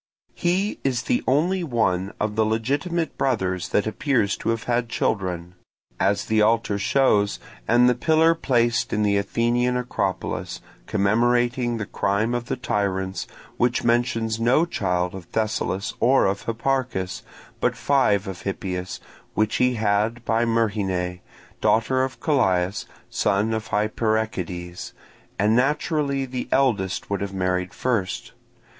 [0.33, 5.53] He is the only one of the legitimate brothers that appears to have had children;
[5.99, 12.33] as the altar shows, and the pillar placed in the Athenian Acropolis, commemorating the crime
[12.33, 13.27] of the tyrants,
[13.57, 17.21] which mentions no child of Thessalus or of Hipparchus,
[17.59, 18.99] but five of Hippias,
[19.35, 21.19] which he had by Myrrhine,
[21.61, 24.93] daughter of Callias, son of Hyperechides;
[25.37, 28.31] and naturally the eldest would have married first.